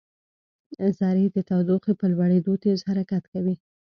ذرې 0.97 1.25
د 1.31 1.37
تودوخې 1.49 1.93
په 1.99 2.05
لوړېدو 2.13 2.53
تېز 2.63 2.79
حرکت 2.89 3.23
کوي. 3.33 3.55